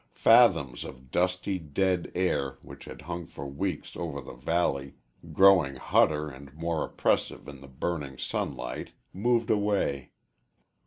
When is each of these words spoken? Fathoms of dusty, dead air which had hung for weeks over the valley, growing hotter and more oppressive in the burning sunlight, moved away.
Fathoms 0.15 0.83
of 0.83 1.11
dusty, 1.11 1.59
dead 1.59 2.11
air 2.15 2.57
which 2.63 2.85
had 2.85 3.03
hung 3.03 3.27
for 3.27 3.45
weeks 3.45 3.95
over 3.95 4.19
the 4.19 4.33
valley, 4.33 4.95
growing 5.31 5.75
hotter 5.75 6.27
and 6.27 6.51
more 6.55 6.83
oppressive 6.83 7.47
in 7.47 7.61
the 7.61 7.67
burning 7.67 8.17
sunlight, 8.17 8.93
moved 9.13 9.51
away. 9.51 10.09